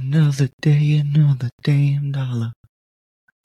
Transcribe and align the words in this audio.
Another 0.00 0.48
day, 0.60 0.94
another 0.94 1.50
damn 1.64 2.12
dollar. 2.12 2.52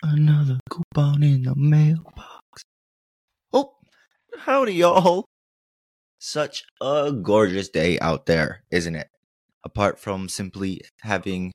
Another 0.04 0.60
coupon 0.70 1.24
in 1.24 1.44
the 1.44 1.56
mailbox. 1.56 2.62
Oh, 3.52 3.74
howdy, 4.38 4.76
y'all. 4.76 5.26
Such 6.20 6.64
a 6.80 7.12
gorgeous 7.12 7.70
day 7.70 7.98
out 8.00 8.28
there, 8.28 8.62
isn't 8.70 8.96
it? 8.96 9.08
Apart 9.64 9.98
from 9.98 10.30
simply 10.30 10.82
having, 11.02 11.52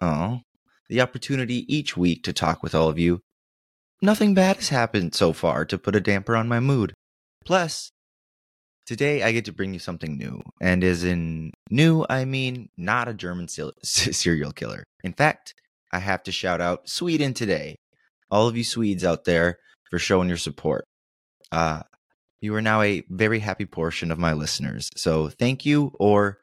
oh, 0.00 0.40
the 0.88 1.02
opportunity 1.02 1.66
each 1.72 1.94
week 1.94 2.22
to 2.24 2.32
talk 2.32 2.62
with 2.62 2.74
all 2.74 2.88
of 2.88 2.98
you, 2.98 3.20
nothing 4.00 4.32
bad 4.32 4.56
has 4.56 4.70
happened 4.70 5.14
so 5.14 5.34
far 5.34 5.66
to 5.66 5.76
put 5.76 5.94
a 5.94 6.00
damper 6.00 6.34
on 6.34 6.48
my 6.48 6.58
mood. 6.58 6.94
Plus, 7.44 7.90
Today, 8.88 9.22
I 9.22 9.32
get 9.32 9.44
to 9.44 9.52
bring 9.52 9.74
you 9.74 9.78
something 9.78 10.16
new. 10.16 10.42
And 10.62 10.82
as 10.82 11.04
in 11.04 11.52
new, 11.68 12.06
I 12.08 12.24
mean 12.24 12.70
not 12.78 13.06
a 13.06 13.12
German 13.12 13.46
serial 13.82 14.50
killer. 14.50 14.82
In 15.04 15.12
fact, 15.12 15.52
I 15.92 15.98
have 15.98 16.22
to 16.22 16.32
shout 16.32 16.62
out 16.62 16.88
Sweden 16.88 17.34
today. 17.34 17.76
All 18.30 18.48
of 18.48 18.56
you 18.56 18.64
Swedes 18.64 19.04
out 19.04 19.24
there 19.24 19.58
for 19.90 19.98
showing 19.98 20.28
your 20.28 20.38
support. 20.38 20.86
Uh, 21.52 21.82
you 22.40 22.54
are 22.54 22.62
now 22.62 22.80
a 22.80 23.02
very 23.10 23.40
happy 23.40 23.66
portion 23.66 24.10
of 24.10 24.18
my 24.18 24.32
listeners. 24.32 24.88
So 24.96 25.28
thank 25.28 25.66
you 25.66 25.92
or 26.00 26.38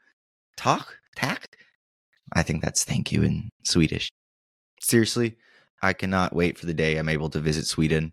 talk, 0.55 1.00
tack. 1.16 1.58
I 2.31 2.44
think 2.44 2.62
that's 2.62 2.84
thank 2.84 3.12
you 3.12 3.23
in 3.23 3.50
Swedish. 3.64 4.12
Seriously, 4.80 5.36
I 5.81 5.94
cannot 5.94 6.36
wait 6.36 6.59
for 6.59 6.67
the 6.67 6.75
day 6.75 6.97
I'm 6.97 7.09
able 7.09 7.31
to 7.31 7.39
visit 7.39 7.66
Sweden. 7.66 8.12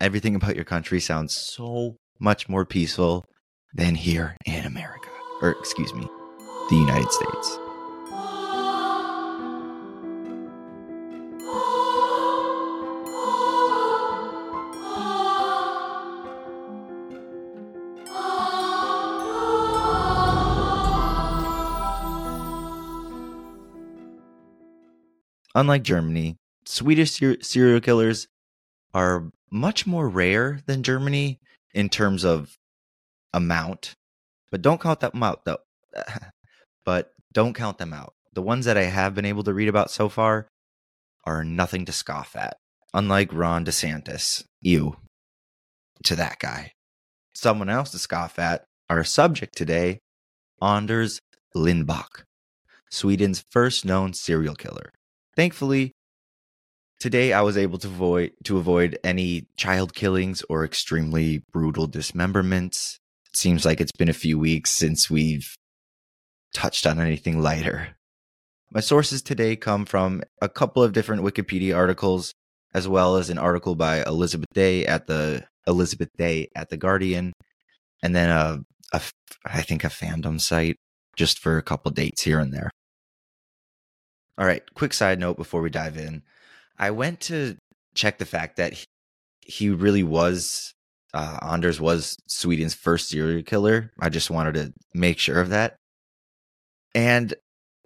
Everything 0.00 0.34
about 0.34 0.56
your 0.56 0.64
country 0.64 1.00
sounds 1.00 1.36
so 1.36 1.96
much 2.18 2.48
more 2.48 2.64
peaceful 2.64 3.26
than 3.74 3.94
here 3.94 4.36
in 4.46 4.64
America, 4.64 5.10
or 5.42 5.50
excuse 5.50 5.92
me, 5.92 6.08
the 6.70 6.76
United 6.76 7.10
States. 7.10 7.58
Unlike 25.56 25.84
Germany, 25.84 26.36
Swedish 26.64 27.12
ser- 27.12 27.40
serial 27.40 27.80
killers 27.80 28.26
are 28.92 29.30
much 29.50 29.86
more 29.86 30.08
rare 30.08 30.60
than 30.66 30.82
Germany 30.82 31.38
in 31.72 31.88
terms 31.88 32.24
of 32.24 32.58
amount, 33.34 33.94
but 34.50 34.62
don't 34.62 34.80
count 34.80 35.00
them 35.00 35.22
out 35.22 35.44
though. 35.44 35.58
but 36.86 37.10
don't 37.32 37.54
count 37.54 37.76
them 37.78 37.92
out. 37.92 38.14
The 38.32 38.42
ones 38.42 38.64
that 38.64 38.78
I 38.78 38.84
have 38.84 39.14
been 39.14 39.26
able 39.26 39.42
to 39.44 39.52
read 39.52 39.68
about 39.68 39.90
so 39.90 40.08
far 40.08 40.48
are 41.24 41.44
nothing 41.44 41.84
to 41.84 41.92
scoff 41.92 42.34
at. 42.36 42.56
Unlike 42.94 43.32
Ron 43.32 43.64
DeSantis, 43.64 44.44
you 44.60 44.96
to 46.04 46.16
that 46.16 46.38
guy. 46.38 46.72
Someone 47.34 47.68
else 47.68 47.90
to 47.90 47.98
scoff 47.98 48.38
at, 48.38 48.64
our 48.88 49.02
subject 49.02 49.56
today, 49.56 49.98
Anders 50.62 51.18
Lindback, 51.56 52.24
Sweden's 52.90 53.44
first 53.50 53.84
known 53.84 54.12
serial 54.12 54.54
killer. 54.54 54.92
Thankfully, 55.34 55.92
today 57.00 57.32
I 57.32 57.40
was 57.42 57.56
able 57.56 57.78
to 57.78 57.88
avoid 57.88 58.32
to 58.44 58.58
avoid 58.58 58.98
any 59.02 59.46
child 59.56 59.94
killings 59.94 60.44
or 60.48 60.64
extremely 60.64 61.42
brutal 61.52 61.88
dismemberments 61.88 62.98
seems 63.36 63.64
like 63.64 63.80
it's 63.80 63.92
been 63.92 64.08
a 64.08 64.14
few 64.14 64.38
weeks 64.38 64.70
since 64.70 65.10
we've 65.10 65.54
touched 66.52 66.86
on 66.86 67.00
anything 67.00 67.40
lighter. 67.40 67.96
My 68.70 68.80
sources 68.80 69.22
today 69.22 69.56
come 69.56 69.84
from 69.84 70.22
a 70.40 70.48
couple 70.48 70.82
of 70.82 70.92
different 70.92 71.22
Wikipedia 71.22 71.76
articles, 71.76 72.32
as 72.72 72.88
well 72.88 73.16
as 73.16 73.30
an 73.30 73.38
article 73.38 73.74
by 73.74 74.02
Elizabeth 74.02 74.48
Day 74.52 74.84
at 74.86 75.06
the 75.06 75.44
Elizabeth 75.66 76.10
Day 76.16 76.48
at 76.56 76.70
the 76.70 76.76
Guardian, 76.76 77.32
and 78.02 78.14
then 78.14 78.30
a, 78.30 78.60
a 78.92 79.00
I 79.44 79.62
think 79.62 79.84
a 79.84 79.88
fandom 79.88 80.40
site 80.40 80.76
just 81.16 81.38
for 81.38 81.56
a 81.56 81.62
couple 81.62 81.90
dates 81.90 82.22
here 82.22 82.40
and 82.40 82.52
there. 82.52 82.70
All 84.36 84.46
right, 84.46 84.62
quick 84.74 84.92
side 84.92 85.20
note 85.20 85.36
before 85.36 85.60
we 85.60 85.70
dive 85.70 85.96
in. 85.96 86.22
I 86.76 86.90
went 86.90 87.20
to 87.22 87.56
check 87.94 88.18
the 88.18 88.26
fact 88.26 88.56
that 88.56 88.72
he, 88.72 88.86
he 89.40 89.70
really 89.70 90.02
was 90.02 90.74
uh, 91.14 91.38
Anders 91.42 91.80
was 91.80 92.18
Sweden's 92.26 92.74
first 92.74 93.08
serial 93.08 93.42
killer. 93.42 93.92
I 94.00 94.08
just 94.08 94.30
wanted 94.30 94.54
to 94.54 94.72
make 94.92 95.18
sure 95.18 95.40
of 95.40 95.50
that. 95.50 95.76
And 96.94 97.34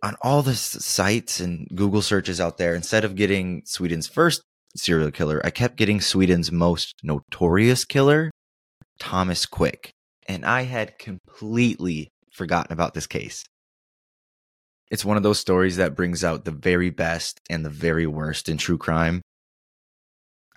on 0.03 0.17
all 0.23 0.43
the 0.43 0.55
sites 0.55 1.41
and 1.41 1.69
Google 1.75 2.03
searches 2.03 2.41
out 2.41 2.57
there, 2.57 2.75
instead 2.75 3.05
of 3.05 3.17
getting 3.17 3.63
Sweden's 3.67 4.07
first 4.07 4.43
serial 4.77 5.11
killer, 5.11 5.41
I 5.45 5.51
kept 5.51 5.77
getting 5.77 6.01
Sweden's 6.01 6.51
most 6.51 6.95
notorious 7.03 7.85
killer, 7.85 8.31
Thomas 8.99 9.45
Quick. 9.45 9.93
And 10.27 10.45
I 10.45 10.63
had 10.63 10.99
completely 10.99 12.09
forgotten 12.33 12.73
about 12.73 12.95
this 12.95 13.07
case. 13.07 13.45
It's 14.91 15.05
one 15.05 15.17
of 15.19 15.23
those 15.23 15.39
stories 15.39 15.77
that 15.77 15.95
brings 15.95 16.25
out 16.25 16.45
the 16.45 16.51
very 16.51 16.91
best 16.91 17.41
and 17.51 17.65
the 17.65 17.71
very 17.71 18.07
worst 18.07 18.49
in 18.49 18.57
true 18.57 18.79
crime. 18.79 19.21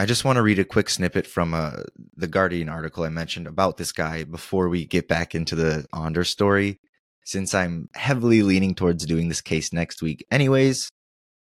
I 0.01 0.05
just 0.07 0.25
want 0.25 0.37
to 0.37 0.41
read 0.41 0.57
a 0.57 0.65
quick 0.65 0.89
snippet 0.89 1.27
from 1.27 1.53
uh, 1.53 1.83
the 2.15 2.25
Guardian 2.25 2.69
article 2.69 3.03
I 3.03 3.09
mentioned 3.09 3.45
about 3.45 3.77
this 3.77 3.91
guy 3.91 4.23
before 4.23 4.67
we 4.67 4.83
get 4.83 5.07
back 5.07 5.35
into 5.35 5.53
the 5.53 5.85
Anders 5.93 6.27
story. 6.27 6.79
Since 7.23 7.53
I'm 7.53 7.87
heavily 7.93 8.41
leaning 8.41 8.73
towards 8.73 9.05
doing 9.05 9.29
this 9.29 9.41
case 9.41 9.71
next 9.71 10.01
week, 10.01 10.25
anyways, 10.31 10.89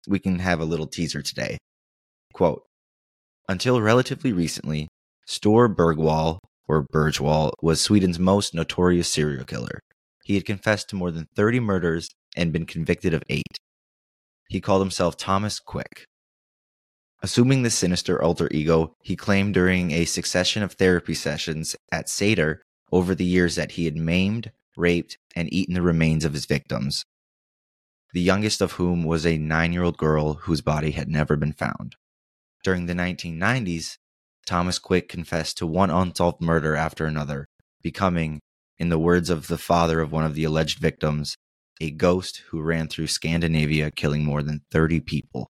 we 0.07 0.17
can 0.17 0.39
have 0.39 0.59
a 0.59 0.65
little 0.65 0.87
teaser 0.87 1.21
today. 1.21 1.59
Quote 2.33 2.63
Until 3.47 3.79
relatively 3.79 4.33
recently, 4.33 4.87
Stor 5.27 5.69
Bergwall, 5.69 6.39
or 6.67 6.83
Bergwall, 6.91 7.51
was 7.61 7.79
Sweden's 7.79 8.17
most 8.17 8.55
notorious 8.55 9.07
serial 9.07 9.45
killer. 9.45 9.81
He 10.23 10.33
had 10.33 10.45
confessed 10.45 10.89
to 10.89 10.95
more 10.95 11.11
than 11.11 11.27
30 11.35 11.59
murders 11.59 12.09
and 12.35 12.51
been 12.51 12.65
convicted 12.65 13.13
of 13.13 13.21
eight. 13.29 13.59
He 14.49 14.59
called 14.61 14.81
himself 14.81 15.15
Thomas 15.15 15.59
Quick. 15.59 16.07
Assuming 17.23 17.63
the 17.63 17.69
sinister 17.69 18.21
alter 18.21 18.47
ego, 18.51 18.95
he 19.01 19.15
claimed 19.15 19.53
during 19.53 19.91
a 19.91 20.05
succession 20.05 20.61
of 20.61 20.73
therapy 20.73 21.13
sessions 21.13 21.75
at 21.91 22.07
Säter 22.07 22.59
over 22.91 23.15
the 23.15 23.25
years 23.25 23.55
that 23.55 23.71
he 23.71 23.85
had 23.85 23.95
maimed, 23.95 24.51
raped, 24.75 25.17
and 25.35 25.51
eaten 25.51 25.73
the 25.73 25.81
remains 25.81 26.23
of 26.23 26.33
his 26.33 26.45
victims, 26.45 27.03
the 28.13 28.21
youngest 28.21 28.61
of 28.61 28.73
whom 28.73 29.03
was 29.03 29.25
a 29.25 29.37
nine 29.37 29.73
year 29.73 29.83
old 29.83 29.97
girl 29.97 30.35
whose 30.35 30.61
body 30.61 30.91
had 30.91 31.09
never 31.09 31.35
been 31.35 31.53
found. 31.53 31.95
During 32.63 32.85
the 32.85 32.93
1990s, 32.93 33.97
Thomas 34.45 34.79
Quick 34.79 35.09
confessed 35.09 35.57
to 35.57 35.67
one 35.67 35.89
unsolved 35.89 36.41
murder 36.41 36.75
after 36.75 37.05
another, 37.05 37.47
becoming, 37.81 38.39
in 38.77 38.89
the 38.89 38.99
words 38.99 39.29
of 39.29 39.47
the 39.47 39.57
father 39.57 39.99
of 39.99 40.11
one 40.11 40.23
of 40.23 40.35
the 40.35 40.43
alleged 40.43 40.79
victims, 40.79 41.35
a 41.81 41.91
ghost 41.91 42.43
who 42.49 42.61
ran 42.61 42.87
through 42.87 43.07
Scandinavia 43.07 43.91
killing 43.91 44.23
more 44.23 44.41
than 44.41 44.61
30 44.71 45.01
people. 45.01 45.49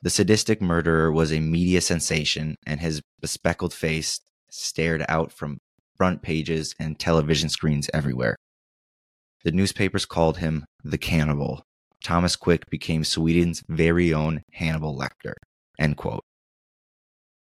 The 0.00 0.10
sadistic 0.10 0.62
murderer 0.62 1.10
was 1.10 1.32
a 1.32 1.40
media 1.40 1.80
sensation, 1.80 2.56
and 2.64 2.80
his 2.80 3.02
bespectacled 3.20 3.74
face 3.74 4.20
stared 4.48 5.04
out 5.08 5.32
from 5.32 5.58
front 5.96 6.22
pages 6.22 6.74
and 6.78 6.98
television 6.98 7.48
screens 7.48 7.90
everywhere. 7.92 8.36
The 9.44 9.50
newspapers 9.50 10.06
called 10.06 10.38
him 10.38 10.64
the 10.84 10.98
cannibal. 10.98 11.62
Thomas 12.04 12.36
Quick 12.36 12.70
became 12.70 13.02
Sweden's 13.02 13.64
very 13.68 14.14
own 14.14 14.42
Hannibal 14.52 14.96
Lecter. 14.96 15.34
End 15.78 15.96
quote. 15.96 16.22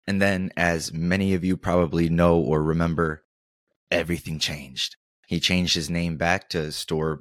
And 0.06 0.22
then, 0.22 0.50
as 0.56 0.92
many 0.92 1.34
of 1.34 1.44
you 1.44 1.56
probably 1.56 2.08
know 2.08 2.38
or 2.38 2.62
remember, 2.62 3.24
everything 3.90 4.38
changed. 4.38 4.96
He 5.26 5.40
changed 5.40 5.74
his 5.74 5.90
name 5.90 6.16
back 6.16 6.48
to 6.50 6.72
Stor, 6.72 7.20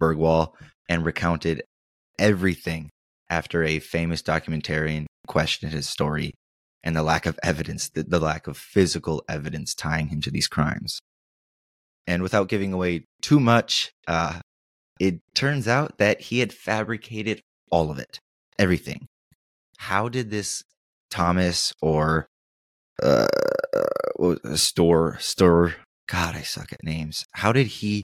Bergwall 0.00 0.54
and 0.88 1.04
recounted 1.04 1.62
everything 2.18 2.90
after 3.32 3.64
a 3.64 3.78
famous 3.78 4.20
documentarian 4.20 5.06
questioned 5.26 5.72
his 5.72 5.88
story 5.88 6.34
and 6.84 6.94
the 6.94 7.02
lack 7.02 7.24
of 7.24 7.38
evidence, 7.42 7.88
the, 7.88 8.02
the 8.02 8.20
lack 8.20 8.46
of 8.46 8.58
physical 8.58 9.24
evidence 9.26 9.74
tying 9.74 10.08
him 10.08 10.20
to 10.20 10.30
these 10.30 10.48
crimes. 10.48 11.00
And 12.06 12.22
without 12.22 12.48
giving 12.48 12.74
away 12.74 13.06
too 13.22 13.40
much, 13.40 13.90
uh, 14.06 14.40
it 15.00 15.20
turns 15.34 15.66
out 15.66 15.96
that 15.96 16.20
he 16.20 16.40
had 16.40 16.52
fabricated 16.52 17.40
all 17.70 17.90
of 17.90 17.98
it, 17.98 18.18
everything. 18.58 19.06
How 19.78 20.10
did 20.10 20.30
this 20.30 20.62
Thomas 21.08 21.72
or 21.80 22.26
uh, 23.02 23.28
store 24.56 25.16
store? 25.20 25.76
God, 26.06 26.36
I 26.36 26.42
suck 26.42 26.70
at 26.70 26.84
names. 26.84 27.24
How 27.32 27.52
did 27.52 27.68
he 27.68 28.02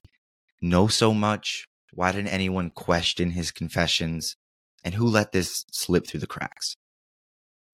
know 0.62 0.86
so 0.86 1.12
much? 1.12 1.66
Why 1.92 2.12
didn't 2.12 2.28
anyone 2.28 2.70
question 2.70 3.32
his 3.32 3.50
confessions? 3.50 4.34
And 4.84 4.94
who 4.94 5.06
let 5.06 5.32
this 5.32 5.64
slip 5.72 6.06
through 6.06 6.20
the 6.20 6.26
cracks. 6.26 6.76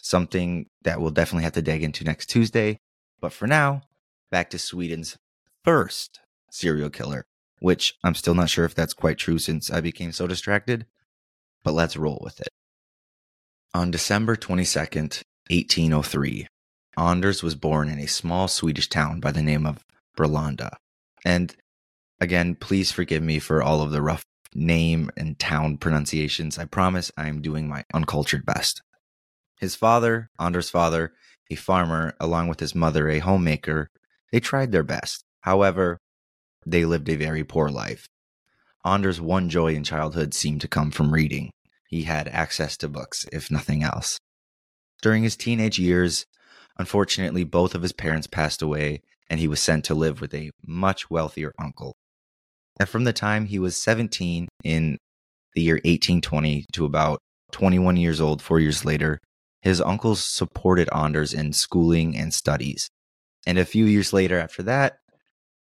Something 0.02 0.66
that 0.82 1.00
we'll 1.00 1.10
definitely 1.10 1.44
have 1.44 1.52
to 1.54 1.62
dig 1.62 1.82
into 1.82 2.04
next 2.04 2.26
Tuesday. 2.26 2.78
But 3.20 3.32
for 3.32 3.46
now, 3.46 3.82
back 4.30 4.50
to 4.50 4.58
Sweden's 4.58 5.16
first 5.64 6.20
serial 6.50 6.90
killer, 6.90 7.24
which 7.60 7.94
I'm 8.04 8.14
still 8.14 8.34
not 8.34 8.50
sure 8.50 8.64
if 8.64 8.74
that's 8.74 8.94
quite 8.94 9.18
true 9.18 9.38
since 9.38 9.70
I 9.70 9.80
became 9.80 10.12
so 10.12 10.26
distracted, 10.26 10.86
but 11.62 11.72
let's 11.72 11.96
roll 11.96 12.20
with 12.22 12.40
it. 12.40 12.48
On 13.72 13.90
December 13.90 14.36
22nd, 14.36 15.22
1803, 15.50 16.46
Anders 16.96 17.42
was 17.42 17.54
born 17.54 17.88
in 17.88 17.98
a 17.98 18.06
small 18.06 18.46
Swedish 18.46 18.88
town 18.88 19.20
by 19.20 19.32
the 19.32 19.42
name 19.42 19.66
of 19.66 19.84
Bralanda. 20.16 20.76
And 21.24 21.56
again, 22.20 22.54
please 22.54 22.92
forgive 22.92 23.22
me 23.22 23.38
for 23.38 23.62
all 23.62 23.82
of 23.82 23.90
the 23.90 24.02
rough 24.02 24.23
name 24.54 25.10
and 25.16 25.38
town 25.38 25.78
pronunciations. 25.78 26.58
I 26.58 26.64
promise 26.64 27.10
I'm 27.16 27.42
doing 27.42 27.68
my 27.68 27.84
uncultured 27.92 28.46
best. 28.46 28.82
His 29.58 29.74
father, 29.74 30.30
Anders' 30.38 30.70
father, 30.70 31.12
a 31.50 31.54
farmer, 31.54 32.14
along 32.20 32.48
with 32.48 32.60
his 32.60 32.74
mother, 32.74 33.08
a 33.08 33.18
homemaker, 33.18 33.90
they 34.32 34.40
tried 34.40 34.72
their 34.72 34.82
best. 34.82 35.24
However, 35.40 35.98
they 36.66 36.84
lived 36.84 37.08
a 37.08 37.16
very 37.16 37.44
poor 37.44 37.68
life. 37.68 38.08
Anders' 38.84 39.20
one 39.20 39.48
joy 39.48 39.74
in 39.74 39.84
childhood 39.84 40.34
seemed 40.34 40.60
to 40.62 40.68
come 40.68 40.90
from 40.90 41.12
reading. 41.12 41.50
He 41.88 42.02
had 42.02 42.28
access 42.28 42.76
to 42.78 42.88
books, 42.88 43.26
if 43.32 43.50
nothing 43.50 43.82
else. 43.82 44.18
During 45.02 45.22
his 45.22 45.36
teenage 45.36 45.78
years, 45.78 46.26
unfortunately, 46.78 47.44
both 47.44 47.74
of 47.74 47.82
his 47.82 47.92
parents 47.92 48.26
passed 48.26 48.62
away, 48.62 49.02
and 49.28 49.40
he 49.40 49.48
was 49.48 49.60
sent 49.60 49.84
to 49.86 49.94
live 49.94 50.20
with 50.20 50.34
a 50.34 50.50
much 50.66 51.10
wealthier 51.10 51.52
uncle. 51.58 51.96
And 52.78 52.88
from 52.88 53.04
the 53.04 53.12
time 53.12 53.46
he 53.46 53.58
was 53.58 53.76
17 53.76 54.48
in 54.64 54.98
the 55.54 55.62
year 55.62 55.76
1820 55.76 56.66
to 56.72 56.84
about 56.84 57.20
21 57.52 57.96
years 57.96 58.20
old, 58.20 58.42
four 58.42 58.58
years 58.58 58.84
later, 58.84 59.20
his 59.62 59.80
uncles 59.80 60.24
supported 60.24 60.88
Anders 60.94 61.32
in 61.32 61.52
schooling 61.52 62.16
and 62.16 62.34
studies. 62.34 62.88
And 63.46 63.58
a 63.58 63.64
few 63.64 63.84
years 63.84 64.12
later 64.12 64.38
after 64.38 64.62
that, 64.64 64.98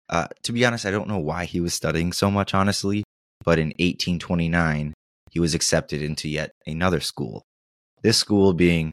uh, 0.10 0.28
to 0.44 0.52
be 0.52 0.66
honest, 0.66 0.86
I 0.86 0.92
don't 0.92 1.08
know 1.08 1.20
why 1.20 1.46
he 1.46 1.60
was 1.60 1.74
studying 1.74 2.12
so 2.14 2.32
much, 2.32 2.54
honestly, 2.54 3.04
but 3.44 3.60
in 3.60 3.68
1829, 3.70 4.94
he 5.32 5.40
was 5.40 5.54
accepted 5.54 6.02
into 6.02 6.30
yet 6.30 6.52
another 6.66 7.00
school. 7.00 7.44
This 8.04 8.18
school 8.18 8.54
being 8.54 8.92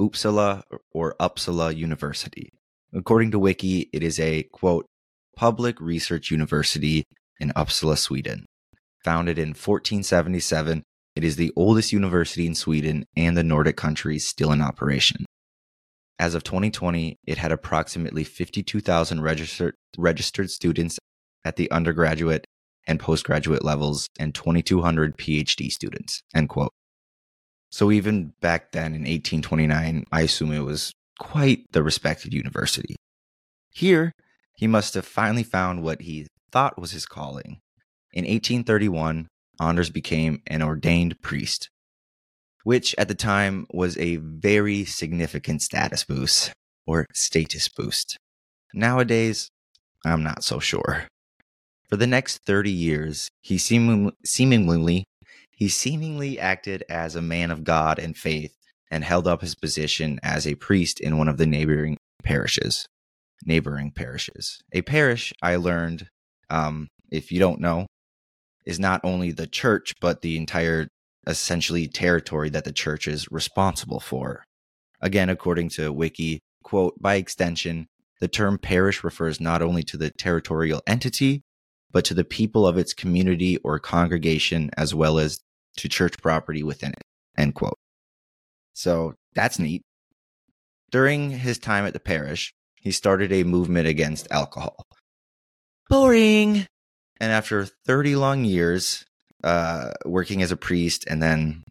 Uppsala 0.00 0.62
or 0.92 1.14
Uppsala 1.20 1.76
University. 1.76 2.50
According 2.92 3.32
to 3.32 3.38
Wiki, 3.38 3.88
it 3.92 4.02
is 4.02 4.18
a 4.18 4.44
quote, 4.44 4.86
public 5.36 5.80
research 5.80 6.30
university 6.30 7.04
in 7.38 7.50
Uppsala, 7.50 7.96
Sweden. 7.96 8.46
Founded 9.04 9.38
in 9.38 9.48
1477, 9.48 10.82
it 11.16 11.24
is 11.24 11.36
the 11.36 11.52
oldest 11.56 11.92
university 11.92 12.46
in 12.46 12.54
Sweden 12.54 13.04
and 13.16 13.36
the 13.36 13.42
Nordic 13.42 13.76
countries 13.76 14.26
still 14.26 14.52
in 14.52 14.60
operation. 14.60 15.24
As 16.18 16.34
of 16.34 16.42
2020, 16.44 17.16
it 17.26 17.38
had 17.38 17.52
approximately 17.52 18.24
52,000 18.24 19.20
registered, 19.20 19.74
registered 19.96 20.50
students 20.50 20.98
at 21.44 21.56
the 21.56 21.70
undergraduate 21.70 22.44
and 22.86 22.98
postgraduate 22.98 23.64
levels 23.64 24.08
and 24.18 24.34
2,200 24.34 25.16
PhD 25.16 25.70
students. 25.70 26.22
End 26.34 26.48
quote. 26.48 26.72
So 27.70 27.92
even 27.92 28.32
back 28.40 28.72
then 28.72 28.94
in 28.94 29.02
1829, 29.02 30.04
I 30.10 30.20
assume 30.22 30.52
it 30.52 30.60
was 30.60 30.92
quite 31.18 31.64
the 31.72 31.82
respected 31.82 32.32
university. 32.32 32.96
Here, 33.70 34.12
he 34.58 34.66
must 34.66 34.94
have 34.94 35.06
finally 35.06 35.44
found 35.44 35.82
what 35.82 36.02
he 36.02 36.26
thought 36.50 36.78
was 36.78 36.90
his 36.90 37.06
calling. 37.06 37.60
In 38.12 38.24
1831, 38.24 39.28
Anders 39.60 39.90
became 39.90 40.42
an 40.48 40.62
ordained 40.62 41.20
priest, 41.22 41.70
which 42.64 42.94
at 42.98 43.06
the 43.06 43.14
time 43.14 43.66
was 43.70 43.96
a 43.98 44.16
very 44.16 44.84
significant 44.84 45.62
status 45.62 46.04
boost 46.04 46.52
or 46.86 47.06
status 47.14 47.68
boost. 47.68 48.16
Nowadays, 48.74 49.48
I'm 50.04 50.24
not 50.24 50.42
so 50.42 50.58
sure. 50.58 51.06
For 51.88 51.96
the 51.96 52.06
next 52.06 52.38
30 52.44 52.70
years, 52.70 53.28
he 53.40 53.58
seemingly, 53.58 55.04
he 55.52 55.68
seemingly 55.68 56.38
acted 56.38 56.82
as 56.88 57.14
a 57.14 57.22
man 57.22 57.52
of 57.52 57.62
God 57.62 57.98
and 58.00 58.16
faith 58.16 58.54
and 58.90 59.04
held 59.04 59.28
up 59.28 59.40
his 59.40 59.54
position 59.54 60.18
as 60.22 60.46
a 60.46 60.56
priest 60.56 60.98
in 60.98 61.16
one 61.16 61.28
of 61.28 61.36
the 61.36 61.46
neighboring 61.46 61.96
parishes. 62.24 62.86
Neighboring 63.44 63.92
parishes. 63.92 64.60
A 64.72 64.82
parish, 64.82 65.32
I 65.42 65.56
learned, 65.56 66.08
um, 66.50 66.88
if 67.10 67.30
you 67.32 67.38
don't 67.38 67.60
know, 67.60 67.86
is 68.66 68.78
not 68.78 69.00
only 69.04 69.32
the 69.32 69.46
church, 69.46 69.94
but 70.00 70.20
the 70.22 70.36
entire 70.36 70.88
essentially 71.26 71.86
territory 71.86 72.48
that 72.50 72.64
the 72.64 72.72
church 72.72 73.06
is 73.06 73.30
responsible 73.30 74.00
for. 74.00 74.44
Again, 75.00 75.28
according 75.28 75.68
to 75.70 75.92
Wiki, 75.92 76.40
quote, 76.64 77.00
by 77.00 77.14
extension, 77.14 77.86
the 78.20 78.28
term 78.28 78.58
parish 78.58 79.04
refers 79.04 79.40
not 79.40 79.62
only 79.62 79.82
to 79.84 79.96
the 79.96 80.10
territorial 80.10 80.82
entity, 80.86 81.42
but 81.90 82.04
to 82.06 82.14
the 82.14 82.24
people 82.24 82.66
of 82.66 82.76
its 82.76 82.92
community 82.92 83.56
or 83.58 83.78
congregation 83.78 84.70
as 84.76 84.94
well 84.94 85.18
as 85.18 85.38
to 85.76 85.88
church 85.88 86.14
property 86.20 86.62
within 86.62 86.90
it. 86.90 87.02
End 87.36 87.54
quote. 87.54 87.78
So 88.74 89.14
that's 89.34 89.58
neat. 89.58 89.82
During 90.90 91.30
his 91.30 91.58
time 91.58 91.86
at 91.86 91.92
the 91.92 92.00
parish, 92.00 92.52
he 92.80 92.90
started 92.90 93.32
a 93.32 93.44
movement 93.44 93.86
against 93.86 94.30
alcohol. 94.30 94.84
Boring. 95.88 96.66
And 97.20 97.32
after 97.32 97.64
30 97.64 98.16
long 98.16 98.44
years 98.44 99.04
uh, 99.42 99.92
working 100.04 100.42
as 100.42 100.52
a 100.52 100.56
priest 100.56 101.04
and 101.08 101.22
then, 101.22 101.64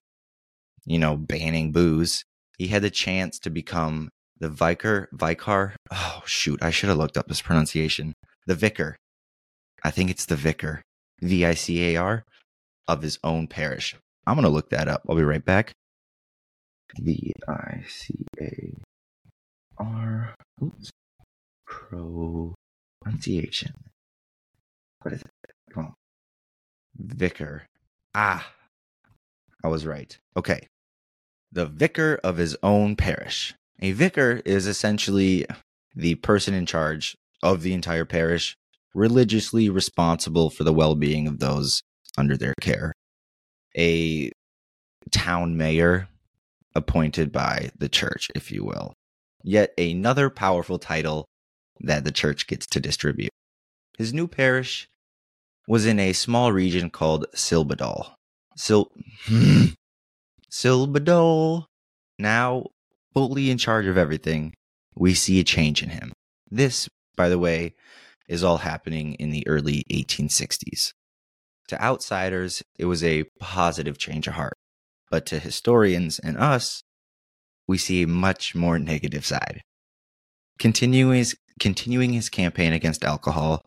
you 0.86 1.00
know, 1.00 1.16
banning 1.16 1.72
booze, 1.72 2.24
he 2.58 2.68
had 2.68 2.82
the 2.82 2.90
chance 2.90 3.40
to 3.40 3.50
become 3.50 4.10
the 4.40 4.50
vicar, 4.50 5.10
vicar. 5.14 5.76
Oh, 5.92 6.22
shoot. 6.26 6.62
I 6.62 6.72
should 6.72 6.90
have 6.90 6.98
looked 6.98 7.18
up 7.18 7.30
his 7.30 7.42
pronunciation. 7.42 8.14
The 8.46 8.56
vicar. 8.56 8.96
I 9.84 9.92
think 9.92 10.10
it's 10.10 10.26
the 10.26 10.36
vicar, 10.36 10.82
V 11.22 11.46
I 11.46 11.54
C 11.54 11.96
A 11.96 11.98
R 11.98 12.24
of 12.88 13.02
his 13.02 13.20
own 13.24 13.48
parish. 13.48 13.96
I'm 14.26 14.36
going 14.36 14.44
to 14.44 14.50
look 14.50 14.70
that 14.72 14.88
up. 14.88 15.04
I'll 15.08 15.16
be 15.16 15.24
right 15.24 15.44
back. 15.44 15.72
V 17.00 17.34
I 17.48 17.84
C 17.88 18.26
A 18.42 18.74
R. 19.78 20.36
Oops. 20.64 20.90
Pronunciation. 23.04 23.74
What 25.02 25.14
is 25.14 25.22
it? 25.22 25.52
Come 25.72 25.86
on. 25.86 25.94
Vicar. 26.98 27.68
Ah, 28.16 28.52
I 29.64 29.68
was 29.68 29.86
right. 29.86 30.18
Okay. 30.36 30.68
The 31.52 31.66
vicar 31.66 32.20
of 32.24 32.38
his 32.38 32.58
own 32.64 32.96
parish. 32.96 33.54
A 33.80 33.92
vicar 33.92 34.42
is 34.44 34.66
essentially 34.68 35.46
the 35.96 36.16
person 36.16 36.54
in 36.54 36.66
charge 36.66 37.16
of 37.44 37.62
the 37.62 37.74
entire 37.74 38.06
parish, 38.06 38.58
religiously 38.94 39.70
responsible 39.70 40.50
for 40.50 40.64
the 40.64 40.74
well 40.74 40.96
being 40.96 41.28
of 41.28 41.40
those 41.40 41.82
under 42.18 42.36
their 42.36 42.54
care. 42.60 42.94
A 43.78 44.32
town 45.12 45.56
mayor 45.58 46.10
appointed 46.76 47.32
by 47.32 47.70
the 47.78 47.90
church, 47.90 48.30
if 48.36 48.52
you 48.52 48.64
will. 48.64 48.94
Yet 49.44 49.74
another 49.78 50.30
powerful 50.30 50.80
title 50.80 51.26
that 51.80 52.04
the 52.04 52.12
church 52.12 52.48
gets 52.48 52.66
to 52.68 52.80
distribute. 52.80 53.32
His 53.98 54.14
new 54.14 54.28
parish 54.28 54.88
was 55.68 55.86
in 55.86 56.00
a 56.00 56.14
small 56.14 56.52
region 56.52 56.90
called 56.90 57.26
Silbodal. 57.36 58.12
Sil- 58.56 58.94
Silbodal. 60.52 61.66
Now 62.20 62.68
fully 63.14 63.50
in 63.50 63.58
charge 63.58 63.86
of 63.86 63.98
everything, 63.98 64.54
we 64.96 65.14
see 65.14 65.40
a 65.40 65.44
change 65.44 65.82
in 65.82 65.90
him. 65.90 66.14
This, 66.50 66.88
by 67.16 67.30
the 67.30 67.40
way, 67.40 67.74
is 68.28 68.44
all 68.44 68.58
happening 68.58 69.14
in 69.16 69.32
the 69.32 69.48
early 69.48 69.84
1860s. 69.92 70.94
To 71.70 71.82
outsiders, 71.82 72.64
it 72.78 72.86
was 72.86 73.04
a 73.04 73.26
positive 73.40 73.98
change 73.98 74.28
of 74.28 74.36
heart. 74.36 74.54
But 75.10 75.26
to 75.28 75.40
historians 75.40 76.20
and 76.20 76.38
us, 76.38 76.84
we 77.68 77.78
see 77.78 78.04
a 78.04 78.08
much 78.08 78.56
more 78.56 78.80
negative 78.80 79.26
side. 79.26 79.62
Continuing 80.60 81.26
continuing 81.60 82.14
his 82.14 82.30
campaign 82.30 82.74
against 82.74 83.04
alcohol, 83.04 83.64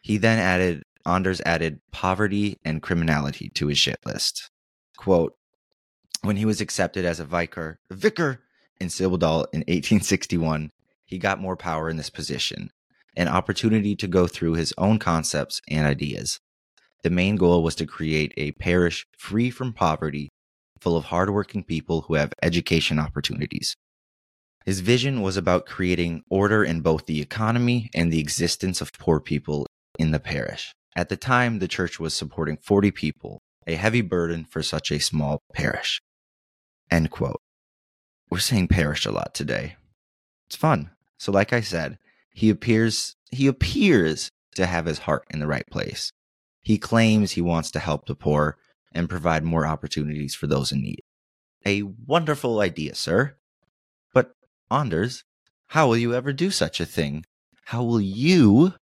he 0.00 0.16
then 0.16 0.38
added 0.38 0.82
Anders 1.06 1.42
added 1.44 1.80
poverty 1.92 2.58
and 2.64 2.82
criminality 2.82 3.50
to 3.50 3.66
his 3.66 3.78
shit 3.78 3.98
list. 4.06 4.50
Quote, 4.96 5.36
when 6.22 6.36
he 6.36 6.46
was 6.46 6.62
accepted 6.62 7.04
as 7.04 7.20
a 7.20 7.26
vicar, 7.26 7.78
vicar 7.90 8.40
in 8.80 8.88
Silbodal 8.88 9.46
in 9.52 9.60
1861, 9.60 10.70
he 11.04 11.18
got 11.18 11.40
more 11.40 11.56
power 11.56 11.90
in 11.90 11.98
this 11.98 12.08
position, 12.08 12.70
an 13.14 13.28
opportunity 13.28 13.94
to 13.96 14.06
go 14.06 14.26
through 14.26 14.54
his 14.54 14.72
own 14.78 14.98
concepts 14.98 15.60
and 15.68 15.86
ideas. 15.86 16.40
The 17.02 17.10
main 17.10 17.36
goal 17.36 17.62
was 17.62 17.74
to 17.76 17.86
create 17.86 18.32
a 18.38 18.52
parish 18.52 19.06
free 19.18 19.50
from 19.50 19.74
poverty, 19.74 20.30
full 20.80 20.96
of 20.96 21.04
hardworking 21.04 21.64
people 21.64 22.02
who 22.02 22.14
have 22.14 22.32
education 22.42 22.98
opportunities. 22.98 23.76
His 24.64 24.80
vision 24.80 25.20
was 25.20 25.36
about 25.36 25.66
creating 25.66 26.22
order 26.30 26.64
in 26.64 26.80
both 26.80 27.06
the 27.06 27.20
economy 27.20 27.90
and 27.94 28.10
the 28.10 28.20
existence 28.20 28.80
of 28.80 28.92
poor 28.94 29.20
people 29.20 29.66
in 29.98 30.10
the 30.10 30.20
parish. 30.20 30.72
At 30.96 31.10
the 31.10 31.16
time, 31.16 31.58
the 31.58 31.68
church 31.68 32.00
was 32.00 32.14
supporting 32.14 32.56
40 32.56 32.90
people, 32.90 33.40
a 33.66 33.74
heavy 33.74 34.00
burden 34.00 34.44
for 34.44 34.62
such 34.62 34.90
a 34.90 35.00
small 35.00 35.40
parish. 35.52 36.00
End 36.90 37.10
quote. 37.10 37.40
We're 38.30 38.38
saying 38.38 38.68
parish 38.68 39.04
a 39.04 39.12
lot 39.12 39.34
today. 39.34 39.76
It's 40.46 40.56
fun. 40.56 40.90
So, 41.18 41.30
like 41.30 41.52
I 41.52 41.60
said, 41.60 41.98
he 42.32 42.50
appears 42.50 43.16
he 43.30 43.46
appears 43.46 44.30
to 44.54 44.66
have 44.66 44.86
his 44.86 45.00
heart 45.00 45.24
in 45.30 45.40
the 45.40 45.46
right 45.46 45.66
place. 45.70 46.10
He 46.60 46.78
claims 46.78 47.32
he 47.32 47.40
wants 47.42 47.70
to 47.72 47.78
help 47.80 48.06
the 48.06 48.14
poor 48.14 48.56
and 48.92 49.10
provide 49.10 49.44
more 49.44 49.66
opportunities 49.66 50.34
for 50.34 50.46
those 50.46 50.72
in 50.72 50.80
need. 50.82 51.00
A 51.66 51.82
wonderful 51.82 52.60
idea, 52.60 52.94
sir. 52.94 53.36
Anders, 54.74 55.22
how 55.68 55.86
will 55.86 55.96
you 55.96 56.14
ever 56.14 56.32
do 56.32 56.50
such 56.50 56.80
a 56.80 56.84
thing? 56.86 57.24
How 57.66 57.84
will 57.84 58.00
you 58.00 58.74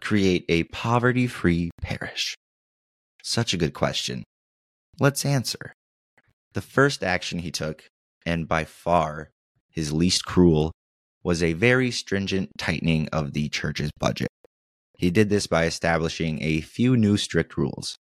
create 0.00 0.44
a 0.48 0.64
poverty 0.64 1.28
free 1.28 1.70
parish? 1.80 2.34
Such 3.22 3.54
a 3.54 3.56
good 3.56 3.74
question. 3.74 4.24
Let's 4.98 5.24
answer. 5.24 5.72
The 6.54 6.60
first 6.60 7.04
action 7.04 7.38
he 7.38 7.52
took, 7.52 7.84
and 8.26 8.48
by 8.48 8.64
far 8.64 9.30
his 9.70 9.92
least 9.92 10.24
cruel, 10.24 10.72
was 11.22 11.44
a 11.44 11.52
very 11.52 11.92
stringent 11.92 12.50
tightening 12.58 13.08
of 13.12 13.34
the 13.34 13.48
church's 13.48 13.92
budget. 14.00 14.28
He 14.96 15.10
did 15.10 15.30
this 15.30 15.46
by 15.46 15.66
establishing 15.66 16.42
a 16.42 16.60
few 16.60 16.96
new 16.96 17.16
strict 17.16 17.56
rules. 17.56 17.96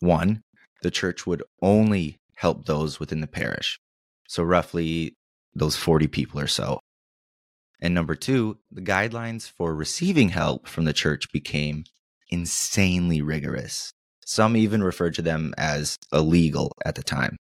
One, 0.00 0.40
the 0.80 0.90
church 0.90 1.26
would 1.26 1.42
only 1.60 2.16
help 2.36 2.64
those 2.64 2.98
within 2.98 3.20
the 3.20 3.26
parish, 3.26 3.78
so 4.26 4.42
roughly 4.42 5.12
those 5.58 5.76
40 5.76 6.06
people 6.08 6.40
or 6.40 6.46
so. 6.46 6.80
And 7.80 7.94
number 7.94 8.14
two, 8.14 8.58
the 8.70 8.80
guidelines 8.80 9.48
for 9.48 9.74
receiving 9.74 10.30
help 10.30 10.66
from 10.66 10.84
the 10.84 10.92
church 10.92 11.30
became 11.32 11.84
insanely 12.30 13.22
rigorous. 13.22 13.92
Some 14.24 14.56
even 14.56 14.82
referred 14.82 15.14
to 15.14 15.22
them 15.22 15.54
as 15.56 15.96
illegal 16.12 16.72
at 16.84 16.96
the 16.96 17.02
time. 17.02 17.36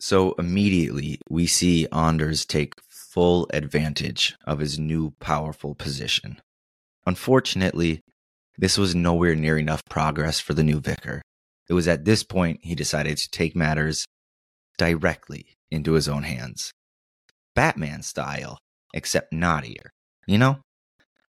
So 0.00 0.34
immediately 0.38 1.20
we 1.28 1.46
see 1.46 1.88
Anders 1.88 2.44
take 2.44 2.74
full 2.88 3.48
advantage 3.52 4.36
of 4.44 4.60
his 4.60 4.78
new 4.78 5.10
powerful 5.18 5.74
position. 5.74 6.40
Unfortunately, 7.06 8.02
this 8.56 8.78
was 8.78 8.94
nowhere 8.94 9.34
near 9.34 9.58
enough 9.58 9.82
progress 9.88 10.38
for 10.38 10.54
the 10.54 10.62
new 10.62 10.80
vicar. 10.80 11.22
It 11.68 11.72
was 11.72 11.88
at 11.88 12.04
this 12.04 12.22
point 12.22 12.60
he 12.62 12.74
decided 12.74 13.16
to 13.18 13.30
take 13.30 13.56
matters 13.56 14.04
directly 14.76 15.56
into 15.70 15.94
his 15.94 16.08
own 16.08 16.22
hands. 16.22 16.72
Batman 17.58 18.04
style, 18.04 18.60
except 18.94 19.32
naughtier, 19.32 19.90
you 20.28 20.38
know? 20.38 20.60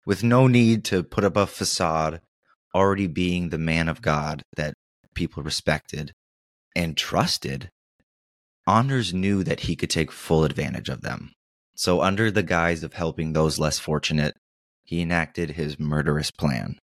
With 0.08 0.24
no 0.24 0.48
need 0.48 0.84
to 0.86 1.04
put 1.04 1.24
up 1.24 1.38
a 1.38 1.46
facade, 1.46 2.20
already 2.74 3.06
being 3.06 3.50
the 3.50 3.60
man 3.60 3.88
of 3.88 4.02
God 4.02 4.42
that 4.58 4.74
people 5.14 5.44
respected 5.44 6.14
and 6.76 6.98
trusted, 6.98 7.70
Anders 8.66 9.14
knew 9.14 9.44
that 9.44 9.60
he 9.60 9.76
could 9.76 9.92
take 9.92 10.12
full 10.12 10.44
advantage 10.44 10.90
of 10.90 11.02
them. 11.02 11.32
So, 11.76 12.02
under 12.02 12.32
the 12.32 12.42
guise 12.42 12.82
of 12.84 12.94
helping 12.94 13.34
those 13.34 13.60
less 13.60 13.78
fortunate, 13.78 14.36
he 14.84 15.02
enacted 15.02 15.52
his 15.52 15.80
murderous 15.80 16.32
plan. 16.32 16.80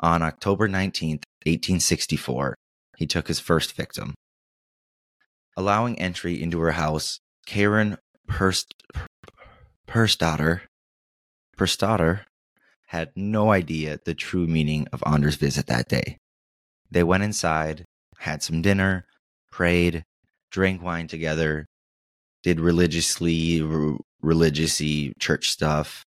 On 0.00 0.22
October 0.22 0.66
19th, 0.66 1.24
1864, 1.44 2.54
he 2.96 3.06
took 3.06 3.28
his 3.28 3.38
first 3.38 3.74
victim. 3.74 4.14
Allowing 5.58 5.98
entry 5.98 6.42
into 6.42 6.58
her 6.60 6.72
house, 6.72 7.20
Karen 7.44 7.98
Purst, 8.32 8.74
Perstadter, 9.86 10.62
Perstadter 11.56 12.24
had 12.86 13.10
no 13.14 13.52
idea 13.52 13.98
the 14.04 14.14
true 14.14 14.46
meaning 14.46 14.86
of 14.90 15.02
Anders' 15.06 15.36
visit 15.36 15.66
that 15.66 15.88
day. 15.88 16.16
They 16.90 17.02
went 17.02 17.24
inside, 17.24 17.84
had 18.20 18.42
some 18.42 18.62
dinner, 18.62 19.04
prayed, 19.50 20.04
drank 20.50 20.82
wine 20.82 21.08
together, 21.08 21.66
did 22.42 22.58
religiously 22.58 23.62
religiously 24.22 25.12
church 25.18 25.50
stuff, 25.50 26.04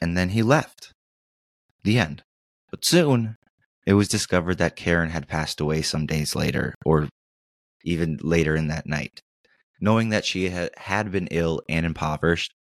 and 0.00 0.16
then 0.16 0.30
he 0.30 0.42
left. 0.42 0.92
The 1.82 1.98
end. 1.98 2.22
But 2.70 2.86
soon 2.86 3.36
it 3.86 3.94
was 3.94 4.08
discovered 4.08 4.56
that 4.58 4.76
Karen 4.76 5.10
had 5.10 5.28
passed 5.28 5.60
away 5.60 5.82
some 5.82 6.06
days 6.06 6.34
later, 6.34 6.74
or 6.86 7.08
even 7.84 8.18
later 8.22 8.56
in 8.56 8.68
that 8.68 8.86
night. 8.86 9.20
Knowing 9.80 10.08
that 10.08 10.24
she 10.24 10.48
had 10.50 11.12
been 11.12 11.28
ill 11.30 11.60
and 11.68 11.84
impoverished, 11.84 12.52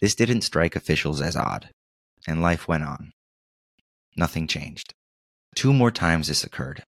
this 0.00 0.14
didn't 0.14 0.42
strike 0.42 0.76
officials 0.76 1.20
as 1.20 1.36
odd, 1.36 1.70
and 2.26 2.40
life 2.40 2.68
went 2.68 2.84
on. 2.84 3.12
Nothing 4.16 4.46
changed. 4.46 4.94
Two 5.54 5.72
more 5.72 5.90
times 5.90 6.28
this 6.28 6.44
occurred. 6.44 6.82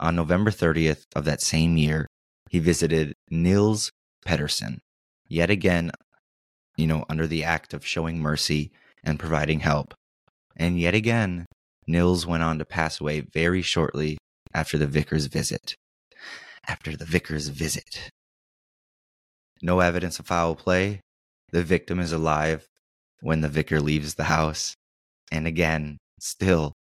On 0.00 0.16
November 0.16 0.50
30th 0.50 1.04
of 1.14 1.24
that 1.26 1.42
same 1.42 1.76
year, 1.76 2.06
he 2.48 2.58
visited 2.58 3.14
Nils 3.30 3.92
Pedersen, 4.24 4.80
yet 5.28 5.50
again, 5.50 5.92
you 6.76 6.86
know, 6.86 7.04
under 7.08 7.26
the 7.26 7.44
act 7.44 7.74
of 7.74 7.86
showing 7.86 8.18
mercy 8.18 8.72
and 9.04 9.18
providing 9.18 9.60
help. 9.60 9.94
And 10.56 10.80
yet 10.80 10.94
again, 10.94 11.46
Nils 11.86 12.26
went 12.26 12.42
on 12.42 12.58
to 12.58 12.64
pass 12.64 13.00
away 13.00 13.20
very 13.20 13.62
shortly 13.62 14.18
after 14.52 14.78
the 14.78 14.86
vicar's 14.86 15.26
visit. 15.26 15.74
After 16.66 16.96
the 16.96 17.04
vicar's 17.04 17.48
visit. 17.48 18.10
No 19.62 19.80
evidence 19.80 20.18
of 20.18 20.26
foul 20.26 20.54
play. 20.54 21.00
The 21.52 21.62
victim 21.62 22.00
is 22.00 22.12
alive 22.12 22.66
when 23.20 23.40
the 23.40 23.48
vicar 23.48 23.80
leaves 23.80 24.14
the 24.14 24.24
house. 24.24 24.74
And 25.30 25.46
again, 25.46 25.98
still, 26.18 26.72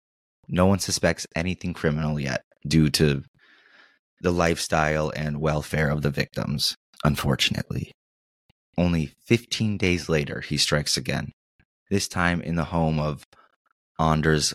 no 0.47 0.65
one 0.65 0.79
suspects 0.79 1.27
anything 1.35 1.73
criminal 1.73 2.19
yet 2.19 2.43
due 2.67 2.89
to 2.91 3.23
the 4.21 4.31
lifestyle 4.31 5.11
and 5.15 5.41
welfare 5.41 5.89
of 5.89 6.01
the 6.01 6.09
victims, 6.09 6.75
unfortunately. 7.03 7.91
Only 8.77 9.13
15 9.25 9.77
days 9.77 10.09
later, 10.09 10.41
he 10.41 10.57
strikes 10.57 10.97
again, 10.97 11.31
this 11.89 12.07
time 12.07 12.41
in 12.41 12.55
the 12.55 12.65
home 12.65 12.99
of 12.99 13.25
Anders? 13.99 14.53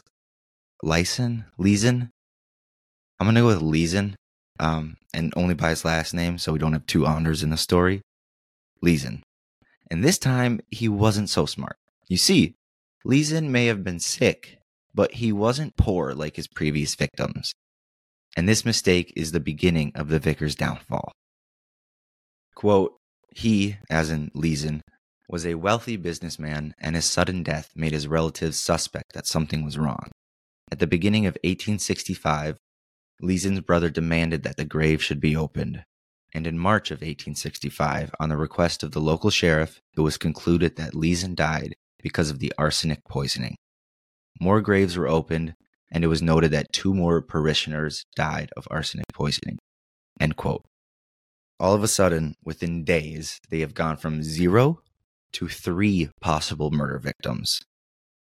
Leeson? 0.83 1.45
I'm 1.59 3.27
going 3.27 3.35
to 3.37 3.41
go 3.43 3.47
with 3.47 3.63
Leeson, 3.63 4.17
um, 4.61 4.97
and 5.13 5.33
only 5.37 5.55
by 5.55 5.71
his 5.71 5.85
last 5.85 6.13
name, 6.15 6.39
so 6.39 6.53
we 6.53 6.59
don't 6.59 6.73
have 6.73 6.87
two 6.87 7.07
Anders 7.07 7.43
in 7.43 7.51
the 7.51 7.57
story. 7.57 8.03
Leeson. 8.85 9.23
And 9.91 10.05
this 10.05 10.19
time, 10.19 10.61
he 10.71 10.89
wasn't 10.89 11.31
so 11.31 11.47
smart. 11.47 11.77
You 12.07 12.17
see, 12.17 12.55
Leeson 13.05 13.51
may 13.51 13.67
have 13.67 13.83
been 13.83 14.01
sick, 14.01 14.59
but 14.95 15.15
he 15.15 15.33
wasn't 15.33 15.77
poor 15.77 16.15
like 16.15 16.37
his 16.37 16.47
previous 16.47 16.95
victims. 16.95 17.53
And 18.37 18.49
this 18.49 18.65
mistake 18.65 19.13
is 19.17 19.33
the 19.33 19.41
beginning 19.41 19.93
of 19.95 20.09
the 20.09 20.19
vicar's 20.19 20.55
downfall. 20.55 21.13
Quote, 22.55 22.97
he, 23.35 23.77
as 23.91 24.11
in 24.11 24.31
Leeson, 24.35 24.83
was 25.29 25.47
a 25.47 25.55
wealthy 25.55 25.97
businessman, 25.97 26.75
and 26.79 26.95
his 26.95 27.05
sudden 27.05 27.43
death 27.43 27.71
made 27.75 27.93
his 27.93 28.07
relatives 28.07 28.61
suspect 28.61 29.13
that 29.15 29.27
something 29.27 29.65
was 29.65 29.79
wrong. 29.79 30.11
At 30.71 30.79
the 30.79 30.87
beginning 30.87 31.27
of 31.27 31.35
1865, 31.43 32.57
Leeson's 33.21 33.61
brother 33.61 33.91
demanded 33.91 34.43
that 34.43 34.57
the 34.57 34.65
grave 34.65 35.03
should 35.03 35.21
be 35.21 35.37
opened, 35.37 35.85
and 36.35 36.47
in 36.47 36.59
March 36.59 36.91
of 36.91 36.97
1865, 36.97 38.11
on 38.19 38.29
the 38.29 38.37
request 38.37 38.83
of 38.83 38.91
the 38.91 39.01
local 39.01 39.31
sheriff, 39.31 39.81
it 39.97 40.01
was 40.01 40.19
concluded 40.19 40.77
that 40.77 40.95
Leeson 40.95 41.37
died 41.37 41.77
because 42.03 42.29
of 42.29 42.41
the 42.41 42.53
arsenic 42.59 43.05
poisoning. 43.09 43.57
More 44.41 44.61
graves 44.61 44.97
were 44.97 45.09
opened, 45.09 45.55
and 45.93 46.03
it 46.03 46.09
was 46.09 46.21
noted 46.21 46.51
that 46.51 46.73
two 46.73 46.93
more 46.93 47.23
parishioners 47.23 48.05
died 48.17 48.51
of 48.57 48.67
arsenic 48.69 49.07
poisoning. 49.15 49.59
All 51.61 51.73
of 51.73 51.85
a 51.85 51.89
sudden, 51.89 52.35
within 52.45 52.85
days, 52.85 53.39
they 53.49 53.61
have 53.61 53.75
gone 53.75 53.97
from 53.97 54.25
zero 54.25 54.81
to 55.35 55.49
three 55.49 56.11
possible 56.21 56.73
murder 56.73 56.99
victims. 56.99 57.61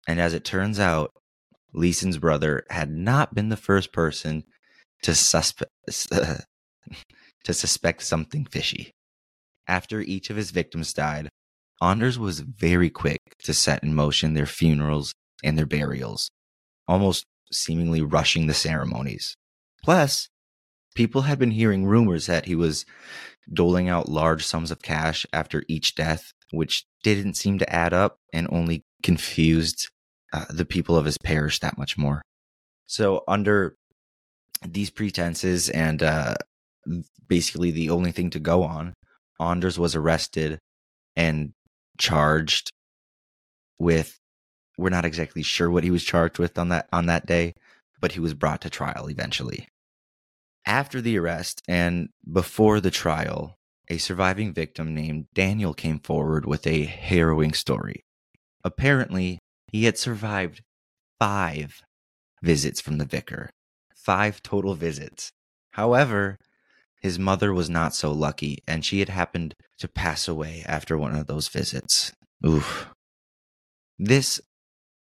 And 0.05 0.19
as 0.19 0.33
it 0.33 0.43
turns 0.43 0.79
out, 0.79 1.11
Leeson's 1.73 2.17
brother 2.17 2.65
had 2.69 2.89
not 2.89 3.33
been 3.33 3.49
the 3.49 3.57
first 3.57 3.93
person 3.93 4.43
to 5.03 5.15
suspect 5.15 5.71
to 7.45 7.53
suspect 7.53 8.03
something 8.03 8.45
fishy. 8.45 8.91
After 9.67 10.01
each 10.01 10.29
of 10.29 10.35
his 10.35 10.51
victims 10.51 10.93
died, 10.93 11.29
Anders 11.81 12.19
was 12.19 12.39
very 12.41 12.89
quick 12.89 13.19
to 13.43 13.53
set 13.53 13.83
in 13.83 13.93
motion 13.93 14.33
their 14.33 14.45
funerals 14.45 15.13
and 15.43 15.57
their 15.57 15.65
burials, 15.65 16.29
almost 16.87 17.25
seemingly 17.51 18.01
rushing 18.01 18.47
the 18.47 18.53
ceremonies. 18.53 19.35
Plus, 19.83 20.29
people 20.95 21.23
had 21.23 21.37
been 21.37 21.51
hearing 21.51 21.85
rumors 21.85 22.25
that 22.25 22.45
he 22.45 22.55
was 22.55 22.85
doling 23.51 23.89
out 23.89 24.09
large 24.09 24.43
sums 24.43 24.71
of 24.71 24.81
cash 24.81 25.25
after 25.31 25.63
each 25.67 25.95
death, 25.95 26.31
which 26.51 26.85
didn't 27.03 27.35
seem 27.35 27.59
to 27.59 27.73
add 27.73 27.93
up 27.93 28.17
and 28.33 28.47
only 28.51 28.83
confused 29.03 29.89
uh, 30.33 30.45
the 30.49 30.65
people 30.65 30.97
of 30.97 31.05
his 31.05 31.17
parish 31.17 31.59
that 31.59 31.77
much 31.77 31.97
more. 31.97 32.21
So, 32.87 33.23
under 33.27 33.75
these 34.65 34.89
pretenses 34.89 35.69
and 35.69 36.01
uh, 36.01 36.35
basically 37.27 37.72
the 37.72 37.89
only 37.89 38.12
thing 38.12 38.30
to 38.32 38.39
go 38.39 38.63
on, 38.63 38.94
Anders 39.39 39.77
was 39.77 39.96
arrested 39.96 40.60
and 41.15 41.54
charged 41.98 42.72
with 43.80 44.18
we're 44.77 44.89
not 44.89 45.06
exactly 45.06 45.42
sure 45.42 45.70
what 45.70 45.86
he 45.86 45.92
was 45.92 46.04
charged 46.04 46.38
with 46.38 46.58
on 46.58 46.70
that 46.70 46.88
on 46.92 47.06
that 47.06 47.25
day, 47.25 47.54
but 48.01 48.13
he 48.13 48.20
was 48.20 48.34
brought 48.34 48.62
to 48.62 48.70
trial 48.70 49.10
eventually. 49.10 49.68
After 50.65 51.00
the 51.00 51.18
arrest 51.18 51.62
and 51.68 52.10
before 52.32 52.80
the 52.80 52.92
trial, 52.92 53.56
a 53.88 53.98
surviving 53.98 54.51
victim 54.54 54.94
named 54.94 55.27
Daniel 55.34 55.74
came 55.74 56.00
forward 56.00 56.46
with 56.46 56.65
a 56.65 56.86
harrowing 56.86 57.54
story. 57.54 58.04
Apparently, 58.63 59.39
he 59.72 59.86
had 59.86 59.98
survived 59.98 60.62
five 61.20 61.82
visits 62.42 62.82
from 62.82 62.98
the 62.98 63.06
vicar. 63.06 63.50
Five 63.96 64.42
total 64.42 64.75
visits. 64.75 65.32
However, 65.72 66.38
his 67.05 67.19
mother 67.19 67.53
was 67.53 67.69
not 67.69 67.93
so 67.93 68.12
lucky, 68.12 68.63
and 68.67 68.83
she 68.83 68.97
had 68.97 69.09
happened 69.09 69.53
to 69.77 69.88
pass 69.88 70.27
away 70.27 70.63
after 70.65 70.97
one 70.97 71.13
of 71.13 71.27
those 71.27 71.50
visits. 71.50 72.12
Oof. 72.43 72.88
This, 74.00 74.41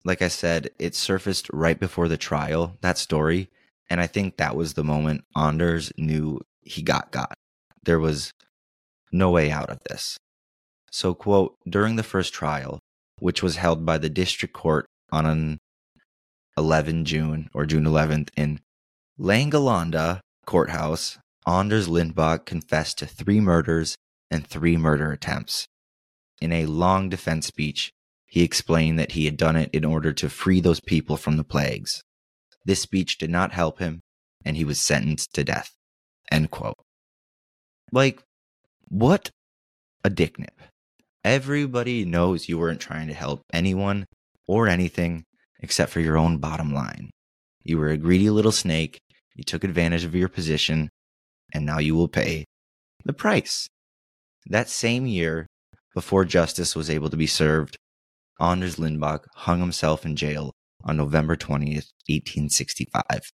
like 0.03 0.21
I 0.21 0.27
said, 0.27 0.71
it 0.77 0.93
surfaced 0.93 1.47
right 1.53 1.79
before 1.79 2.09
the 2.09 2.17
trial, 2.17 2.75
that 2.81 2.97
story, 2.97 3.49
and 3.89 4.01
I 4.01 4.07
think 4.07 4.35
that 4.35 4.57
was 4.57 4.73
the 4.73 4.83
moment 4.83 5.23
Anders 5.37 5.93
knew 5.97 6.41
he 6.59 6.81
got 6.81 7.13
got. 7.13 7.33
There 7.85 7.99
was 7.99 8.33
no 9.13 9.31
way 9.31 9.49
out 9.49 9.69
of 9.69 9.79
this. 9.89 10.17
So, 10.91 11.13
quote, 11.13 11.55
during 11.65 11.95
the 11.95 12.03
first 12.03 12.33
trial, 12.33 12.79
which 13.19 13.41
was 13.41 13.55
held 13.55 13.85
by 13.85 13.99
the 13.99 14.09
district 14.09 14.53
court 14.53 14.85
on 15.13 15.25
an 15.25 15.59
11 16.57 17.05
June 17.05 17.49
or 17.53 17.65
June 17.65 17.85
11th 17.85 18.31
in 18.35 18.59
Langelanda 19.17 20.19
courthouse, 20.45 21.19
Anders 21.47 21.87
Lindback 21.87 22.45
confessed 22.45 22.97
to 22.99 23.05
three 23.05 23.39
murders 23.39 23.97
and 24.31 24.45
three 24.45 24.77
murder 24.77 25.11
attempts. 25.11 25.67
In 26.41 26.51
a 26.51 26.65
long 26.65 27.09
defense 27.09 27.45
speech, 27.47 27.91
he 28.25 28.43
explained 28.43 28.99
that 28.99 29.11
he 29.11 29.25
had 29.25 29.37
done 29.37 29.55
it 29.55 29.69
in 29.71 29.85
order 29.85 30.11
to 30.13 30.29
free 30.29 30.59
those 30.59 30.79
people 30.79 31.17
from 31.17 31.37
the 31.37 31.43
plagues. 31.43 32.03
This 32.65 32.81
speech 32.81 33.17
did 33.17 33.29
not 33.29 33.51
help 33.53 33.79
him, 33.79 34.01
and 34.43 34.57
he 34.57 34.65
was 34.65 34.79
sentenced 34.81 35.33
to 35.33 35.43
death. 35.43 35.69
End 36.31 36.49
quote. 36.49 36.77
Like, 37.91 38.23
what 38.87 39.29
a 40.03 40.09
dicknip. 40.09 40.59
Everybody 41.23 42.05
knows 42.05 42.49
you 42.49 42.57
weren't 42.57 42.81
trying 42.81 43.07
to 43.07 43.13
help 43.13 43.41
anyone 43.53 44.05
or 44.47 44.67
anything 44.67 45.25
except 45.59 45.91
for 45.91 45.99
your 45.99 46.17
own 46.17 46.37
bottom 46.37 46.73
line. 46.73 47.11
You 47.63 47.77
were 47.77 47.89
a 47.89 47.97
greedy 47.97 48.29
little 48.29 48.51
snake, 48.51 48.99
you 49.35 49.43
took 49.43 49.63
advantage 49.63 50.03
of 50.03 50.15
your 50.15 50.29
position, 50.29 50.89
and 51.55 51.65
now 51.65 51.79
you 51.79 51.95
will 51.95 52.09
pay 52.09 52.43
the 53.05 53.13
price. 53.13 53.67
That 54.47 54.67
same 54.67 55.05
year, 55.05 55.47
before 55.93 56.25
justice 56.25 56.75
was 56.75 56.89
able 56.89 57.09
to 57.09 57.17
be 57.17 57.27
served, 57.27 57.77
Anders 58.39 58.75
Lindback 58.75 59.21
hung 59.33 59.61
himself 59.61 60.05
in 60.05 60.17
jail 60.17 60.51
on 60.83 60.97
November 60.97 61.37
20th, 61.37 61.93
1865, 62.09 63.31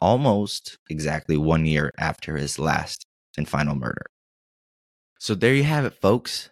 almost 0.00 0.78
exactly 0.88 1.36
one 1.36 1.66
year 1.66 1.92
after 1.98 2.38
his 2.38 2.58
last 2.58 3.04
and 3.36 3.46
final 3.46 3.74
murder. 3.74 4.06
So 5.18 5.34
there 5.34 5.54
you 5.54 5.64
have 5.64 5.84
it, 5.84 6.00
folks. 6.00 6.48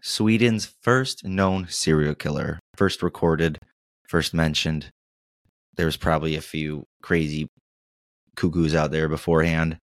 Sweden's 0.00 0.72
first 0.80 1.24
known 1.24 1.66
serial 1.68 2.14
killer, 2.14 2.60
first 2.76 3.02
recorded, 3.02 3.58
first 4.08 4.32
mentioned. 4.32 4.90
There's 5.76 5.96
probably 5.96 6.36
a 6.36 6.40
few 6.40 6.84
crazy 7.02 7.48
cuckoos 8.36 8.76
out 8.76 8.92
there 8.92 9.08
beforehand. 9.08 9.78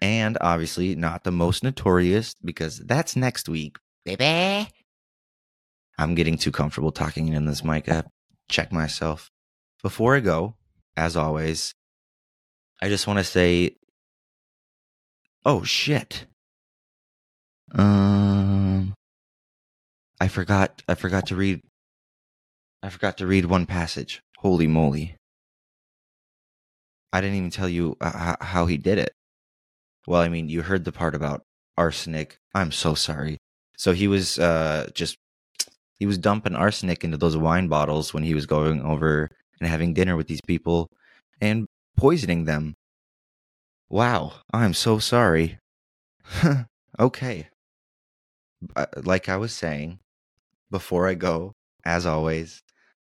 And 0.00 0.38
obviously, 0.40 0.94
not 0.94 1.24
the 1.24 1.32
most 1.32 1.64
notorious 1.64 2.34
because 2.44 2.78
that's 2.78 3.16
next 3.16 3.48
week, 3.48 3.78
baby. 4.04 4.70
I'm 5.98 6.14
getting 6.14 6.38
too 6.38 6.52
comfortable 6.52 6.92
talking 6.92 7.28
in 7.28 7.46
this 7.46 7.64
mic. 7.64 7.88
Check 8.48 8.72
myself. 8.72 9.30
Before 9.82 10.16
I 10.16 10.20
go, 10.20 10.54
as 10.96 11.16
always, 11.16 11.74
I 12.80 12.88
just 12.88 13.06
want 13.08 13.18
to 13.18 13.24
say, 13.24 13.76
oh 15.44 15.64
shit. 15.64 16.26
Um, 17.72 18.94
I 20.20 20.28
forgot. 20.28 20.82
I 20.88 20.94
forgot 20.94 21.26
to 21.26 21.36
read. 21.36 21.60
I 22.82 22.88
forgot 22.88 23.18
to 23.18 23.26
read 23.26 23.46
one 23.46 23.66
passage. 23.66 24.22
Holy 24.38 24.68
moly! 24.68 25.16
I 27.12 27.20
didn't 27.20 27.36
even 27.36 27.50
tell 27.50 27.68
you 27.68 27.96
uh, 28.00 28.36
how 28.40 28.66
he 28.66 28.76
did 28.78 28.98
it. 28.98 29.12
Well, 30.08 30.22
I 30.22 30.30
mean, 30.30 30.48
you 30.48 30.62
heard 30.62 30.86
the 30.86 30.90
part 30.90 31.14
about 31.14 31.42
arsenic. 31.76 32.38
I'm 32.54 32.72
so 32.72 32.94
sorry. 32.94 33.36
So 33.76 33.92
he 33.92 34.08
was 34.08 34.38
uh, 34.38 34.88
just 34.94 35.18
he 35.98 36.06
was 36.06 36.16
dumping 36.16 36.54
arsenic 36.54 37.04
into 37.04 37.18
those 37.18 37.36
wine 37.36 37.68
bottles 37.68 38.14
when 38.14 38.22
he 38.22 38.32
was 38.32 38.46
going 38.46 38.80
over 38.80 39.28
and 39.60 39.68
having 39.68 39.92
dinner 39.92 40.16
with 40.16 40.26
these 40.26 40.40
people 40.40 40.88
and 41.42 41.66
poisoning 41.98 42.46
them. 42.46 42.72
Wow, 43.90 44.32
I'm 44.50 44.72
so 44.72 44.98
sorry. 44.98 45.58
okay. 46.98 47.48
Uh, 48.74 48.86
like 49.04 49.28
I 49.28 49.36
was 49.36 49.52
saying, 49.52 49.98
before 50.70 51.06
I 51.06 51.12
go, 51.12 51.52
as 51.84 52.06
always, 52.06 52.62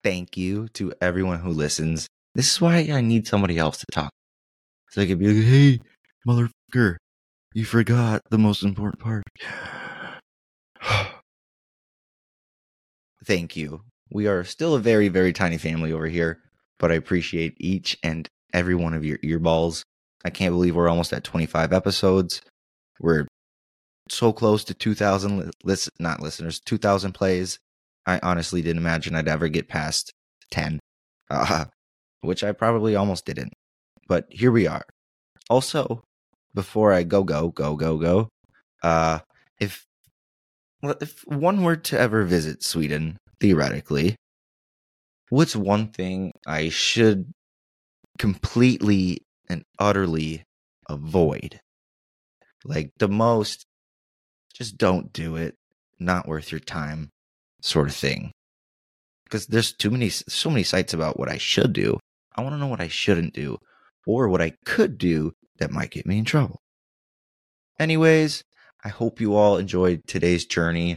thank 0.02 0.38
you 0.38 0.68
to 0.68 0.94
everyone 1.02 1.40
who 1.40 1.50
listens. 1.50 2.08
This 2.34 2.50
is 2.50 2.62
why 2.62 2.88
I 2.90 3.02
need 3.02 3.26
somebody 3.26 3.58
else 3.58 3.76
to 3.76 3.86
talk. 3.92 4.10
So 4.88 5.02
I 5.02 5.06
could 5.06 5.18
be 5.18 5.28
like, 5.28 5.44
hey, 5.44 5.80
Motherfucker, 6.28 6.96
you 7.54 7.64
forgot 7.64 8.20
the 8.28 8.36
most 8.36 8.62
important 8.62 9.00
part. 9.00 9.22
Thank 13.24 13.56
you. 13.56 13.80
We 14.10 14.26
are 14.26 14.44
still 14.44 14.74
a 14.74 14.78
very, 14.78 15.08
very 15.08 15.32
tiny 15.32 15.56
family 15.56 15.90
over 15.90 16.06
here, 16.06 16.40
but 16.78 16.92
I 16.92 16.96
appreciate 16.96 17.54
each 17.58 17.96
and 18.02 18.28
every 18.52 18.74
one 18.74 18.92
of 18.92 19.06
your 19.06 19.16
earballs. 19.18 19.80
I 20.22 20.28
can't 20.28 20.52
believe 20.52 20.76
we're 20.76 20.90
almost 20.90 21.14
at 21.14 21.24
25 21.24 21.72
episodes. 21.72 22.42
We're 23.00 23.26
so 24.10 24.30
close 24.34 24.64
to 24.64 24.74
2,000 24.74 25.38
li- 25.38 25.50
listen, 25.64 25.94
not 25.98 26.20
listeners, 26.20 26.60
2,000 26.60 27.12
plays. 27.12 27.58
I 28.04 28.20
honestly 28.22 28.60
didn't 28.60 28.82
imagine 28.82 29.14
I'd 29.14 29.28
ever 29.28 29.48
get 29.48 29.68
past 29.68 30.12
10, 30.50 30.78
uh, 31.30 31.64
which 32.20 32.44
I 32.44 32.52
probably 32.52 32.96
almost 32.96 33.24
didn't. 33.24 33.54
But 34.08 34.26
here 34.28 34.52
we 34.52 34.66
are. 34.66 34.84
Also, 35.48 36.02
before 36.58 36.92
I 36.92 37.04
go, 37.04 37.22
go, 37.22 37.50
go, 37.50 37.76
go, 37.76 37.96
go, 37.98 38.28
uh, 38.82 39.20
if 39.60 39.86
if 40.82 41.24
one 41.28 41.62
were 41.62 41.76
to 41.76 41.96
ever 41.96 42.24
visit 42.24 42.64
Sweden, 42.64 43.16
theoretically, 43.38 44.16
what's 45.28 45.54
one 45.54 45.86
thing 45.92 46.32
I 46.48 46.68
should 46.68 47.30
completely 48.18 49.18
and 49.48 49.62
utterly 49.78 50.42
avoid? 50.88 51.60
Like 52.64 52.90
the 52.98 53.08
most, 53.08 53.64
just 54.52 54.76
don't 54.76 55.12
do 55.12 55.36
it. 55.36 55.54
Not 56.00 56.26
worth 56.26 56.50
your 56.50 56.58
time, 56.58 57.10
sort 57.62 57.86
of 57.86 57.94
thing. 57.94 58.32
Because 59.22 59.46
there's 59.46 59.72
too 59.72 59.92
many, 59.92 60.08
so 60.08 60.50
many 60.50 60.64
sites 60.64 60.92
about 60.92 61.20
what 61.20 61.28
I 61.28 61.38
should 61.38 61.72
do. 61.72 62.00
I 62.34 62.42
want 62.42 62.54
to 62.54 62.58
know 62.58 62.66
what 62.66 62.80
I 62.80 62.88
shouldn't 62.88 63.32
do, 63.32 63.58
or 64.08 64.28
what 64.28 64.42
I 64.42 64.54
could 64.64 64.98
do 64.98 65.34
that 65.58 65.70
might 65.70 65.90
get 65.90 66.06
me 66.06 66.18
in 66.18 66.24
trouble. 66.24 66.58
Anyways, 67.78 68.42
I 68.84 68.88
hope 68.88 69.20
you 69.20 69.34
all 69.36 69.56
enjoyed 69.56 70.02
today's 70.06 70.46
journey 70.46 70.96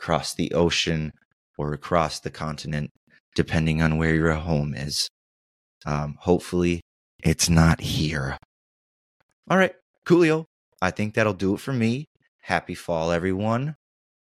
across 0.00 0.34
the 0.34 0.52
ocean 0.52 1.12
or 1.56 1.72
across 1.72 2.20
the 2.20 2.30
continent, 2.30 2.90
depending 3.34 3.82
on 3.82 3.96
where 3.96 4.14
your 4.14 4.32
home 4.32 4.74
is. 4.74 5.08
Um, 5.86 6.16
hopefully, 6.20 6.80
it's 7.22 7.48
not 7.48 7.80
here. 7.80 8.38
All 9.48 9.58
right, 9.58 9.74
coolio. 10.06 10.46
I 10.80 10.90
think 10.90 11.14
that'll 11.14 11.34
do 11.34 11.54
it 11.54 11.60
for 11.60 11.72
me. 11.72 12.06
Happy 12.40 12.74
fall, 12.74 13.10
everyone. 13.10 13.76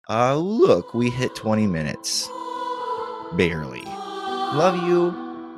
Uh, 0.10 0.36
look, 0.36 0.93
we 0.93 1.10
hit 1.12 1.36
20 1.36 1.67
minutes. 1.67 2.27
Barely. 3.34 3.84
Love 3.84 4.88
you. 4.88 5.12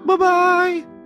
Bye 0.05 0.17
bye. 0.17 1.00